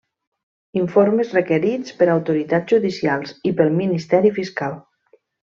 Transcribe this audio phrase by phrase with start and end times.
[0.79, 4.79] Informes requerits per autoritats judicials i pel Ministeri Fiscal.